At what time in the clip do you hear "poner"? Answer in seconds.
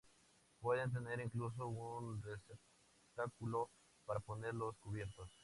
4.19-4.55